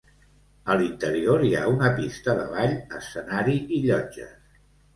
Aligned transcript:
A 0.71 0.77
l'interior, 0.79 1.43
hi 1.49 1.51
ha 1.59 1.67
una 1.75 1.91
pista 2.01 2.37
de 2.41 2.49
ball, 2.55 2.75
escenari 3.03 3.57
i 3.79 3.85
llotges. 3.87 4.37